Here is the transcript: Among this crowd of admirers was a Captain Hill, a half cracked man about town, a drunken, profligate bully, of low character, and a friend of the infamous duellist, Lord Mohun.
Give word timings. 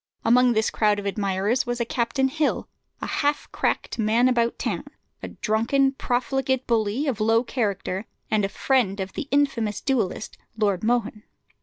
Among 0.25 0.53
this 0.53 0.71
crowd 0.71 0.97
of 0.97 1.05
admirers 1.05 1.67
was 1.67 1.79
a 1.79 1.85
Captain 1.85 2.27
Hill, 2.27 2.67
a 3.03 3.05
half 3.05 3.47
cracked 3.51 3.99
man 3.99 4.27
about 4.27 4.57
town, 4.57 4.85
a 5.21 5.27
drunken, 5.27 5.91
profligate 5.91 6.65
bully, 6.65 7.05
of 7.05 7.19
low 7.21 7.43
character, 7.43 8.07
and 8.31 8.43
a 8.43 8.49
friend 8.49 8.99
of 8.99 9.13
the 9.13 9.27
infamous 9.29 9.79
duellist, 9.79 10.39
Lord 10.57 10.83
Mohun. 10.83 11.21